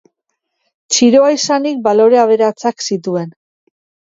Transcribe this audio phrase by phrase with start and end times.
[0.95, 3.29] Txiroa izanik, balore aberatsak zituen.